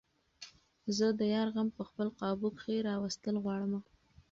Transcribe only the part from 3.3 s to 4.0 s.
غواړمه